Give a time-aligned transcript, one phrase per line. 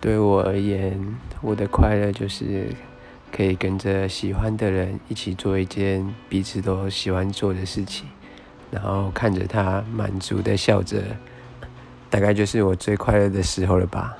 [0.00, 0.98] 对我而言
[1.42, 2.74] 我的快乐就是
[3.30, 8.06] 可以跟着喜欢的人一起做一件彼此都喜欢做的事情
[8.70, 11.02] 然后看着他满足的笑着
[12.08, 14.16] 大概就是我最快乐的时候了吧。